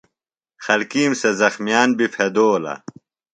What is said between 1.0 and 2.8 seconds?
سےۡ زخمِیان بیۡ پھیدولہ۔